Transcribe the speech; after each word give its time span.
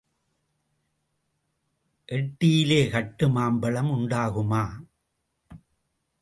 எட்டியிலே 2.09 2.79
கட்டு 2.89 3.29
மாம்பழம் 3.29 3.91
உண்டாகுமா? 3.91 4.63